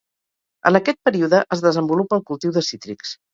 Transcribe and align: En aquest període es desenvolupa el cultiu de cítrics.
En 0.69 0.77
aquest 0.79 0.99
període 1.09 1.41
es 1.57 1.61
desenvolupa 1.67 2.19
el 2.19 2.25
cultiu 2.31 2.57
de 2.57 2.65
cítrics. 2.71 3.15